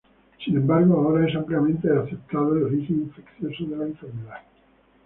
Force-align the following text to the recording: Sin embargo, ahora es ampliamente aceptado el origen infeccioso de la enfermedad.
Sin 0.43 0.57
embargo, 0.57 0.95
ahora 0.95 1.29
es 1.29 1.35
ampliamente 1.35 1.87
aceptado 1.95 2.55
el 2.57 2.63
origen 2.63 3.01
infeccioso 3.01 3.65
de 3.65 3.77
la 3.77 3.85
enfermedad. 3.85 4.39